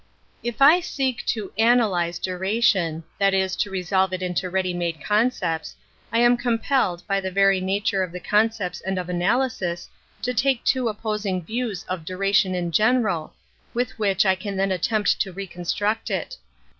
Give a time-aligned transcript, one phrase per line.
[0.41, 5.75] If I seek to analyse duration— that is resolve it into ready made concepts—
[6.11, 9.89] I ara 1 compelled, by the very nature of the con cepts and of analysis,
[10.23, 13.35] to take two opposing views of duration tn general,
[13.75, 16.37] with which I then attempt to reconstruct it.